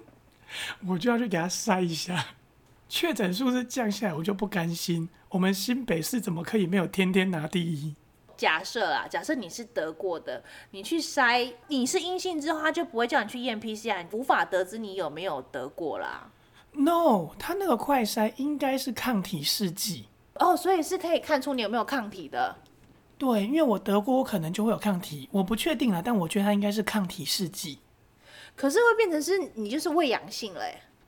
[0.86, 2.26] 我就要去给他筛一下，
[2.88, 5.08] 确诊数是降下来，我就不甘心。
[5.30, 7.94] 我们新北市怎么可以没有天天拿第一？
[8.36, 16.30] 假设啊，假设你是得过的，你去筛，你是阴性之后，他就不会叫你去验 PCR，你无法得知你有没有得过啦。
[16.72, 22.56] No，他那个快筛应该是抗体试剂哦，所以是可以看出你有没有抗体的。
[23.24, 27.78] 对，因为我得过，我可能就会有抗体，我不确定了，但我觉得它应该是抗体试剂。
[28.54, 30.60] 可是会变成是你就是伪阳性了。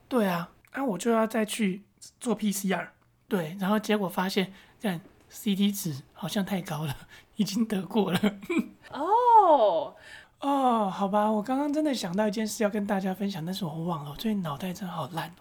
[0.08, 1.82] 对啊，啊，我就要再去
[2.18, 2.88] 做 PCR，
[3.28, 4.50] 对，然后结果发现，
[4.80, 4.88] 这
[5.30, 6.96] CT 值好像太高了，
[7.36, 8.18] 已经得过了。
[8.90, 9.94] 哦，
[10.40, 15.34] 哦，好吧，我刚刚真的想到一件事要跟大家分享，但是我忘了，我最近脑袋真的好烂。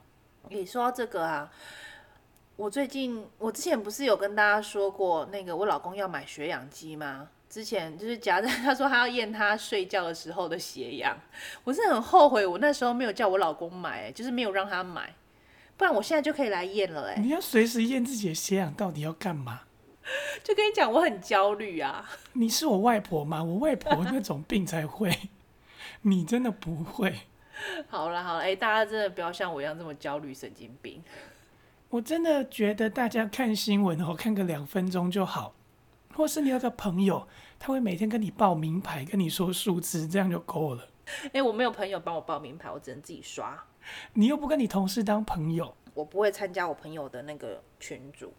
[0.49, 1.49] 你说到这个啊。
[2.55, 7.29] 我最近，我之前不是有跟大家说过，那个我老公要买血氧机吗？
[7.49, 11.17] 之前就是夹在他说他要验他睡觉的时候的血氧，
[11.63, 15.13] 我是很后悔我那时候没有叫我老公买，就是没有让他买，
[15.77, 17.15] 不然我现在就可以来验了哎。
[17.19, 19.61] 你要随时验自己的血氧到底要干嘛？
[20.43, 22.09] 就跟你讲，我很焦虑啊。
[22.33, 23.43] 你是我外婆吗？
[23.43, 25.29] 我外婆 那种病才会，
[26.01, 27.13] 你真的不会。
[27.87, 31.01] 好了好了，哎，大家真的不要像我一样这么焦虑神经病。
[31.95, 35.53] 我真的觉得大家看新闻哦，看个两分钟就好，
[36.13, 37.25] 或是你有个朋友，
[37.57, 40.89] 他会每天跟你报名牌，跟你说数字，这样就够了。
[41.27, 43.63] 哎、欸，我没有朋友帮我报名牌，我只能自己刷。
[44.13, 48.33] 你又不跟你同事当朋友，我不会参加我朋友的那个群组。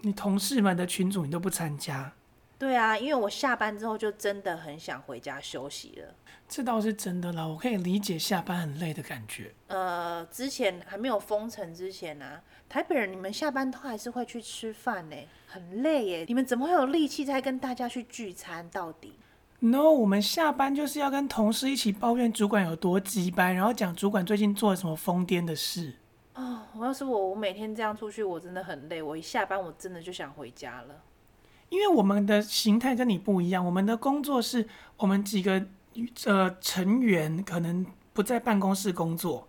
[0.00, 2.12] 你同事们的群组你都不参加？
[2.60, 6.14] 对啊，因为我下班之后就真的很想回家休息了。
[6.46, 9.50] 这倒是真的啦，我可以理解下班很累的感觉。
[9.68, 16.24] 呃，之前还没有封城之前呢、啊，台北人你们下班都还是会去吃饭呢，很累耶。
[16.28, 18.68] 你们怎么会有力气再跟大家去聚餐？
[18.68, 19.14] 到底
[19.60, 25.94] ？No，我们下班就是要跟同事一起抱怨主管有多鸡掰，然后讲主管最近做了什么疯癫的事。
[26.34, 29.00] 哦，我要是我，我每天这样出去，我真的很累。
[29.00, 31.02] 我一下班，我真的就想回家了。
[31.70, 35.66] 因为我们的形态跟你不一样，我们的工作是我们几个。
[36.24, 39.48] 呃，成员可能不在办公室工作，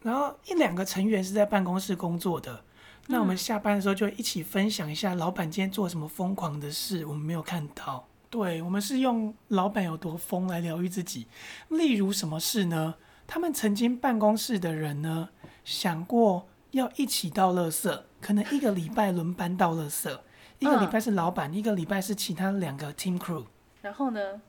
[0.00, 2.64] 然后一两个成员是在办公室工作的。
[3.08, 8.08] 那我们下班的时候就一起分享一下老板今天做什么疯狂的事，我们没有看到。
[8.30, 11.26] 对，我们是用老板有多疯来疗愈自己。
[11.68, 12.94] 例如什么事呢？
[13.26, 15.28] 他们曾经办公室的人呢，
[15.62, 20.18] 想过要一起倒垃圾，可能一个礼拜轮班倒垃圾，
[20.62, 23.44] 一个礼拜是老板，一个礼拜是其他两个 team crew。
[23.80, 24.40] 然后呢？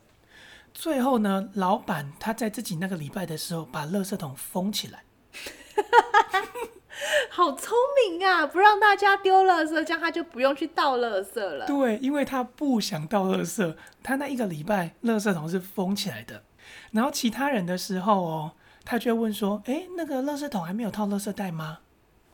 [0.73, 5.03] 最后呢，老板他在自己那个礼拜的时候把垃圾桶封起来，
[7.29, 7.75] 好聪
[8.09, 8.45] 明啊！
[8.45, 11.65] 不让大家丢垃圾，这样他就不用去倒垃圾了。
[11.65, 16.43] 对，因为他不想倒垃圾，他那一个礼拜垃圾桶是封起来的。
[16.91, 18.51] 然后其他人的时候哦，
[18.85, 21.79] 他就会问说：“诶，那个垃圾桶还没有套垃圾袋吗？”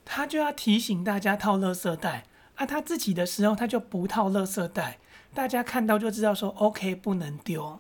[0.06, 2.26] 他就要提醒大家套垃圾袋
[2.60, 2.66] 啊。
[2.66, 5.00] 他自己的时候他就不套垃圾袋，
[5.34, 7.80] 大家看到就知道说：“OK，不能丢。”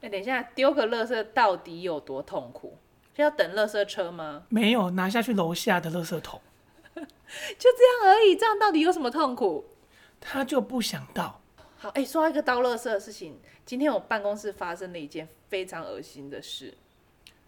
[0.00, 2.78] 哎，等一下，丢个垃圾到底有多痛苦？
[3.14, 4.44] 是要等垃圾车吗？
[4.48, 6.40] 没有，拿下去楼下的垃圾桶，
[6.94, 8.34] 就这样而已。
[8.34, 9.66] 这样到底有什么痛苦？
[10.20, 11.42] 他就不想到。
[11.76, 16.72] 好，哎、欸，说到一个倒垃圾的事情，今天我办公室发生了一件非常恶心的事。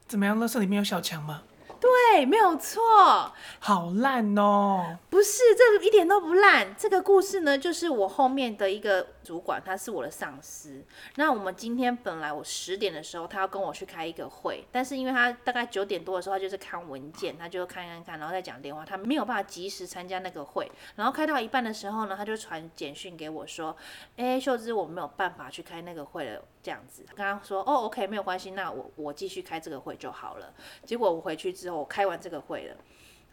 [0.06, 0.38] 怎么样？
[0.38, 1.44] 垃圾里面有小强吗？
[1.82, 3.32] 对，没有错。
[3.58, 4.98] 好烂哦！
[5.10, 6.76] 不是，这个一点都不烂。
[6.78, 10.82] 这个故事呢，就是我后面的一个主管，他是我的上司。
[11.16, 20.70] 那我们今天本来我十点的时候，他要跟我去开一个会，但是因为他大概九点多的时候，他就是看文件，他就看看看，然后再讲电话，他没有办法及时参加那个会。
[20.96, 23.76] 然后开到一半的时候呢，他就传简讯给我说
[24.16, 30.52] ：“哎，秀芝，我没有办法去开那个会了。”这样子，刚刚说：“哦，OK，没有关系，那我我继续开这个会就好了。”
[30.86, 32.76] 结果我回去之后，我开完这个会了，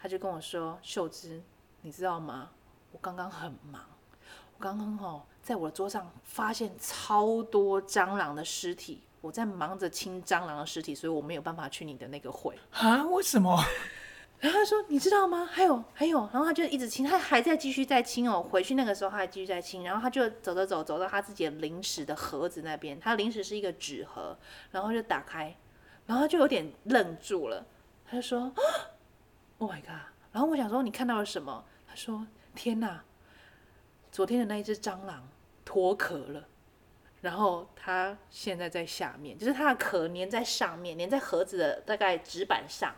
[0.01, 1.41] 他就跟我说：“秀芝，
[1.81, 2.49] 你知道吗？
[2.91, 3.85] 我刚刚很忙，
[4.57, 13.03] 我刚刚哦，在我的桌上发现超多蟑螂的尸体，我在忙着清蟑螂的尸体，所以我没有办法去你的那个会。”啊？
[13.07, 13.59] 为什么？
[14.39, 15.49] 然后他说：“你知道吗？
[15.51, 18.43] 还有还有。”然后他就一直清，他还在继续在清哦。
[18.47, 19.83] 回去那个时候，他还继续在清。
[19.83, 22.99] 然后他就走着走，走到他自己的零食的盒子那边。
[22.99, 24.37] 他零食是一个纸盒，
[24.69, 25.57] 然后就打开，
[26.05, 27.65] 然后就有点愣住了。
[28.05, 28.51] 他就说：
[29.57, 33.03] “Oh my god！” 然后我想说：“你看到了什么？”他说：“天哪，
[34.11, 35.27] 昨天的那一只蟑螂
[35.69, 36.43] 脱壳了。
[37.21, 42.91] 然后它现在在下面，就是它的壳粘在上面，粘在盒子的大概纸板上。”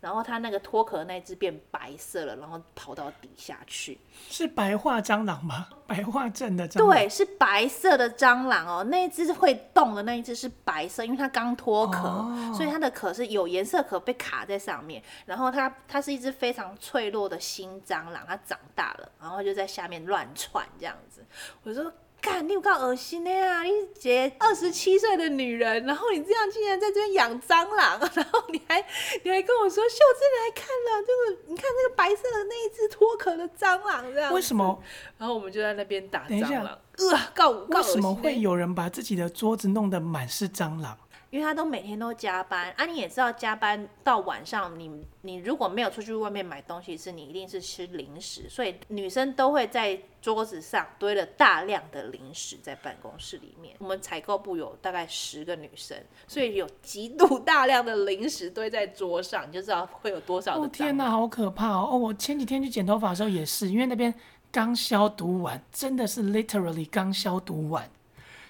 [0.00, 3.98] 然后它那个脱壳的那只变白色了，然后跑到底下去。
[4.28, 5.68] 是白化蟑螂吗？
[5.88, 6.88] 白化症的蟑螂？
[6.88, 8.84] 对，是白色的蟑螂哦。
[8.84, 15.02] 那一只会动的那一只是白色，因为它刚脱壳，哦、所以它的壳是有颜色壳被卡在上面。
[15.26, 21.24] 然后它它是一只非常脆弱的新蟑螂，它长大了，然后就在下面乱窜这样子。
[21.64, 21.92] 我说。
[22.20, 23.62] 干，你有够恶心的呀！
[23.62, 28.84] 你姐二十七岁的女人，然后你这样竟然在这边养蟑螂， 然后你还
[29.22, 34.82] 你还跟我说，秀枝你还看了就是，你看那个白色的那一只脱壳的蟑螂，这样为什么？
[35.16, 40.98] 然后我们就在那边打蟑螂，呃，告告，为什么会有人把自己的桌子弄得满是蟑螂？
[41.30, 53.76] 因为他都每天都加班啊，你也知道加班到晚上你，你你如果没有出去外面买东西吃，你一定是吃零食，所以女生都会在桌子上堆了大量的零食在办公室里面。
[53.78, 60.64] 我们采购部有大概十个女生，所以有极度大量的零食堆在桌上，你就知道会有多少的。
[60.64, 61.90] 哦天哪，好可怕哦！
[61.92, 64.12] 哦，我前几天去剪头发的时候也是，因为那边
[64.50, 67.88] 刚消毒完，真的是 literally 刚消毒完。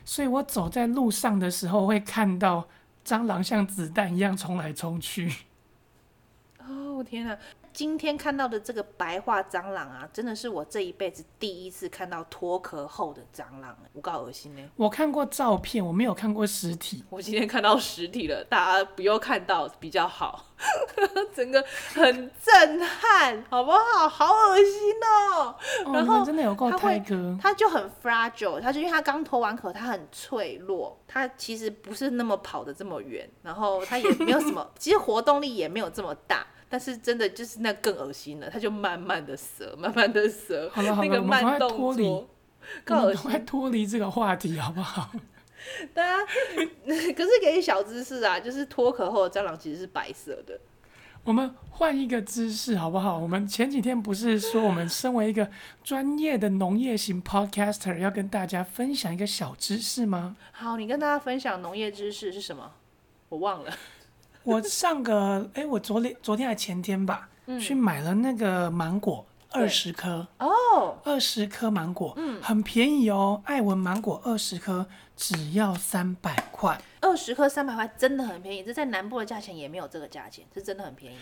[0.09, 2.67] 所以我走在路上的时候，会看到
[3.05, 5.31] 蟑螂像子弹一样冲来冲去。
[6.67, 7.37] 哦天哪！
[7.79, 14.63] 今天看到的这个白化蟑螂啊，真的是我这一辈子第一次看到脱壳后的蟑螂，我够恶心呢。
[14.75, 17.05] 我看过照片，我没有看过实体。
[17.09, 20.47] 我今天看到实体了，大家不要看到比较好。
[21.33, 21.65] 整个
[21.95, 24.09] 很震撼，好不好？
[24.09, 24.95] 好恶心
[25.37, 25.55] 哦。
[25.85, 36.45] 哦然后真的有够胎哥，它就很 fragile，它就因为它刚脱完壳，它很脆弱，它其实不是那么跑得这么远，然后它也没有什么， 其实活动力也没有这么大。
[36.69, 42.29] 但是真的就是那更恶心了，他就慢慢的折，慢慢的折，好了好了，那个慢动作，
[42.85, 43.23] 更恶心。
[43.23, 45.11] 快脱离这个话题好不好？
[45.93, 46.17] 对啊，
[46.85, 50.59] 可是给你小知识啊，就是脱壳后的蟑螂其实是白色的。
[51.25, 53.19] 我们换一个知识好不好？
[53.19, 55.51] 我们前几天不是说我们身为一个
[55.83, 60.37] 专业的农业型 podcaster，要跟大家分享一个小知识吗？
[60.53, 62.73] 好，你跟大家分享农业知识是什么？
[63.29, 63.71] 我忘了。
[64.43, 73.43] 我上个哎、欸，我昨天昨天还前天吧，嗯、去买了那个芒果二十颗哦，二十颗芒果，嗯，很便宜哦。
[73.45, 74.87] 爱文芒果二十颗
[75.17, 78.63] 只要三百块，二十颗三百块真的很便宜。
[78.63, 81.17] 这在南部的价钱也没有这个价钱，这真的很便宜。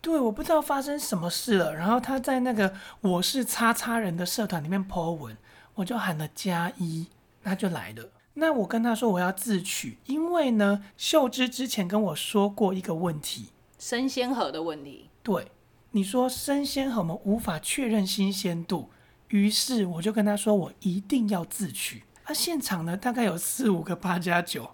[0.00, 1.74] 对，我不知道发生什么事了。
[1.74, 5.34] 然后他在那个我是叉叉人的社团里面 po 文，
[5.74, 7.06] 我就喊了加一，
[7.42, 8.10] 他就来了。
[8.36, 15.08] 那我跟他说我要自取，因为呢，秀芝之前跟我说过一个问题，生鲜盒的问题。
[15.22, 15.52] 对，
[15.92, 18.90] 你说生鲜盒我们无法确认新鲜度，
[19.28, 22.02] 于是我就跟他说我一定要自取。
[22.24, 24.70] 啊，现场呢大概有四五个八加九，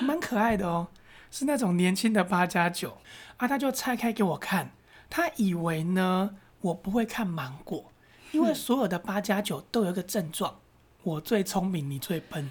[0.00, 0.88] 蛮可爱的哦，
[1.30, 2.98] 是那种年轻的八加九。
[3.36, 4.72] 啊，他就拆开给我看，
[5.08, 7.92] 他以为呢我不会看芒果，
[8.32, 10.58] 因为 所有的八加九都有一个症状，
[11.04, 12.50] 我最聪明，你最笨。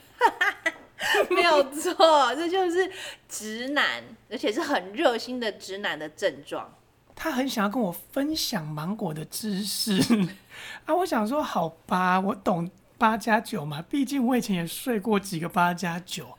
[1.30, 2.92] 没有错，这就是
[3.28, 6.74] 直男，而且是很热心的直男的症状。
[7.16, 10.02] 他很想要跟我分享芒果的知识
[10.86, 10.94] 啊！
[10.94, 16.38] 我想说，好吧，我懂八加九嘛，毕竟我以前也睡过几个八加九，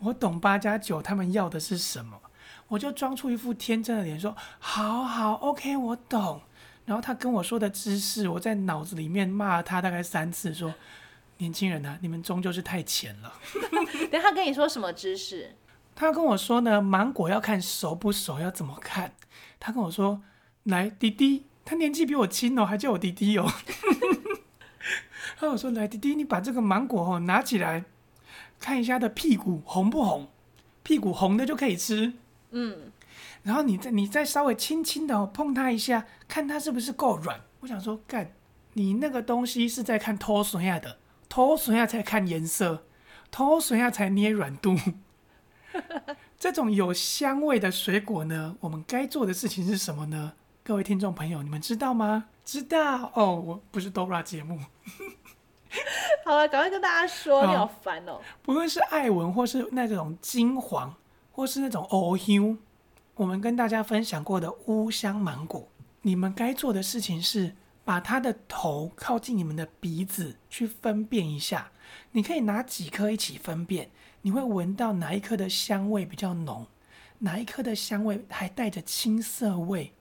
[0.00, 2.20] 我懂八加九他们要的是什么，
[2.68, 6.42] 我就装出一副天真的脸说：“好好，OK，我懂。”
[6.84, 10.74] 然后他跟我说的知识，我在脑子里面骂了他大概三次，说。
[11.38, 13.32] 年轻人啊，你们终究是太浅了。
[14.10, 15.56] 等他跟你说什么知识？
[15.94, 19.14] 他跟我说呢，芒果要看熟不熟，要怎么看？
[19.58, 20.20] 他跟我说，
[20.64, 23.50] 来，弟弟，他年纪比我轻哦，还叫我弟弟哦。
[25.36, 27.84] 他跟我说，来，弟弟，你把这个芒果哦拿起来，
[28.60, 30.28] 看一下它的屁股红不红？
[30.82, 32.14] 屁股红的就可以吃。
[32.50, 32.92] 嗯，
[33.42, 37.40] 然后你再你再稍微轻轻的碰它一下，看它是不是够软。
[37.60, 38.32] 我想说，干，
[38.72, 40.98] 你那个东西是在看脱水亚的。
[41.28, 42.84] 脱水下才看颜色，
[43.30, 44.76] 头损下才捏软度。
[46.38, 50.32] 这种有香味的水果呢，我们该做的事情是什么呢？
[50.64, 52.26] 各位听众朋友，你们知道吗？
[52.44, 54.58] 知道哦，我不是 Dora 节目。
[56.24, 58.20] 好了，赶快跟大家说，你好烦哦。
[58.42, 60.94] 不论是艾文，或是那种金黄，
[61.32, 62.56] 或是那种欧 u，
[63.14, 65.68] 我们跟大家分享过的乌香芒果，
[66.02, 67.54] 你们该做的事情是。
[67.88, 71.72] 把它的头靠近你们的鼻子去分辨一下，
[72.12, 73.88] 你可以拿几颗一起分辨，
[74.20, 76.66] 你会闻到哪一颗的香味比较浓，
[77.20, 79.94] 哪一颗的香味还带着青涩味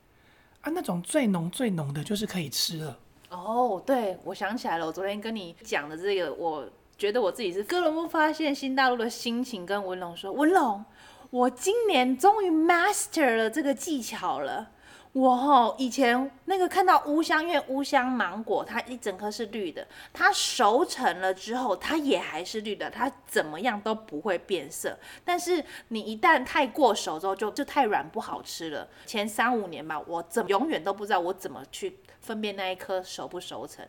[0.59, 0.71] 啊？
[0.75, 2.99] 那种最浓最浓的就是可以吃了。
[3.29, 10.83] 哦，对，我想起来了，我昨天跟你讲的这个，我觉得我自己是哥伦布发现新大陆的心情，跟文龙说，文龙，
[11.29, 14.71] 我今年终于 master 了这个技巧了。
[15.13, 24.97] 我哦以前那个看到乌香，因为乌香芒果它一整颗是绿的，它熟成了之后它也还是绿的，它怎么样都不会变色。
[25.25, 28.87] 但是你一旦太过熟之后就就太软不好吃了。
[29.05, 33.83] 前三五年吧，我怎么永远都不知道我怎么去分辨那一颗熟不熟成。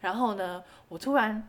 [0.00, 1.48] 然后呢，我突然。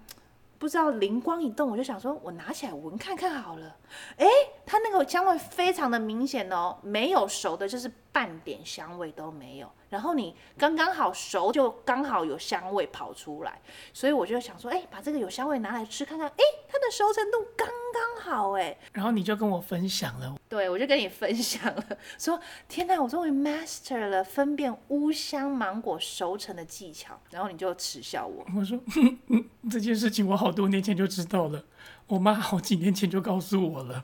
[0.57, 3.75] 不知道灵光一动，我就想说，我拿起来闻看看好了。
[4.17, 4.27] 诶，
[4.65, 9.71] 它那个香味非常的明显哦，没有熟的，就是半点香味都没有。
[9.89, 13.61] 然后你刚刚好熟，就刚好有香味跑出来。
[13.93, 16.27] 所以我就想说，诶，把这个有香味拿来吃看看。
[16.27, 18.77] 诶，它的熟成度刚刚好，哎。
[18.91, 20.35] 然后你就跟我分享了。
[20.49, 21.85] 对，我就跟你分享了，
[22.17, 27.17] 说天哪，我终于 master 了分辨乌香芒果熟成的技巧。
[27.29, 28.77] 然后你就耻笑我，我说
[29.69, 31.63] 这件事情我好多年前就知道了，
[32.07, 34.03] 我妈好几年前就告诉我了。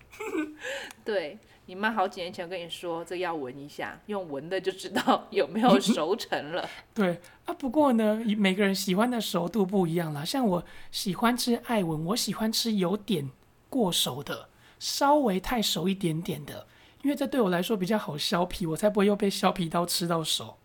[1.05, 6.67] 对，你妈好几年前跟你说，这要闻一下，用闻的就知道 有没有熟成了。
[6.93, 10.25] 对啊，不过呢，每个人喜欢的熟度不一样啦。
[10.25, 13.29] 像我喜欢吃爱文，我喜欢吃有点
[13.69, 14.49] 过熟的。
[14.79, 16.65] 稍微太熟一点点的，
[17.03, 20.57] 因为这对我来说比较好削皮，我才不会又被削皮刀吃到手。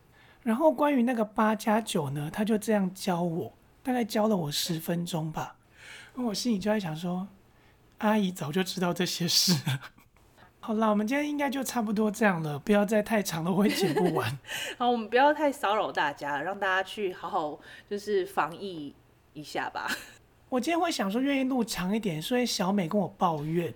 [0.42, 5.55] 然后关于那个八加九呢，他就这样教我，大概教了我十分钟吧。
[6.24, 7.28] 我心里就在想说，
[7.98, 9.80] 阿姨早就知道这些事了。
[10.58, 14.38] 好了，我们今天应该就差不多这样了，不要再太长了，我会剪不完。
[14.76, 18.94] 好，我们不要太骚扰大家，让大家去好好就是防疫
[19.32, 19.88] 一下吧。
[20.48, 23.72] 我今天会想说愿意录长一点，所以小美跟我抱怨。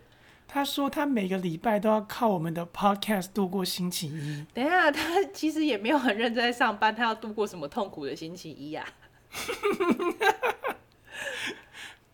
[0.49, 4.45] 她说她每个礼拜都要靠我们的 podcast 度过星期一。
[4.53, 8.84] 等一下，她其实也没有很认真在上班，她要度过什么痛苦的星期一呀？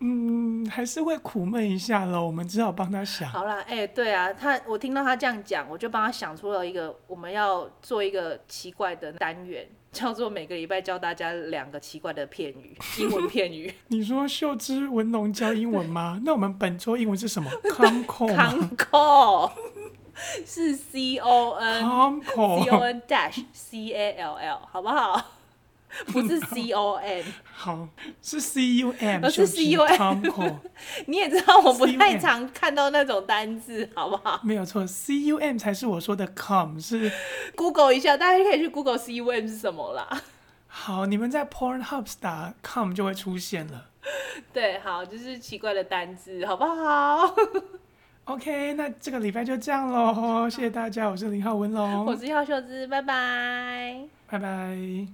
[0.00, 2.26] 嗯，还是会苦闷一下喽。
[2.26, 3.28] 我们只好帮他想。
[3.28, 9.66] 好啦，哎、欸，对啊，他我听到他这样讲，我就帮他想出了一个我们要做一个奇怪的单元。
[9.92, 13.72] 叫做每个礼拜教大家两个奇怪的片语，英文片语。
[13.88, 16.20] 你说秀芝文龙教英文吗？
[16.22, 17.50] 那我们本周英文是什么？
[17.64, 19.50] Concall，
[20.44, 25.35] 是 C O N，C O N dash C A L L，好不好？
[26.12, 27.88] 不是 C O M，好，
[28.22, 30.22] 是 C U M，是 C U M。
[31.06, 34.40] 你也知道我不太常看到那种单字，好不好？
[34.42, 37.10] 没有错，C U M 才是我说的 com，是
[37.54, 40.22] Google 一下，大家可以去 Google C U M 是什么啦。
[40.68, 43.86] 好，你们在 Pornhub 打 com 就会出现了。
[44.52, 47.34] 对，好，就是奇怪的单字，好不好？
[48.26, 55.06] OK，那这个礼拜就这样喽，谢谢大家，我是林浩文龙，我是一号秀芝，拜拜，拜拜。